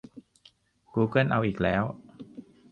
[0.93, 1.83] กูเกิลเอาอีกแล้ว!